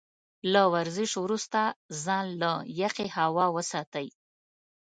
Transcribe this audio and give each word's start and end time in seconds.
له 0.53 0.61
ورزش 0.73 1.11
وروسته 1.23 1.61
ځان 2.03 2.25
له 2.41 2.51
يخې 2.81 3.07
هوا 3.17 3.45
وساتئ. 3.55 4.07